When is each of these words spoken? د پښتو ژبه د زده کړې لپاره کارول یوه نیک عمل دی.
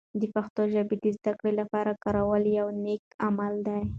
د 0.19 0.21
پښتو 0.33 0.61
ژبه 0.73 0.95
د 1.03 1.05
زده 1.17 1.31
کړې 1.39 1.51
لپاره 1.59 1.99
کارول 2.03 2.43
یوه 2.57 2.73
نیک 2.83 3.03
عمل 3.25 3.53
دی. 3.67 3.81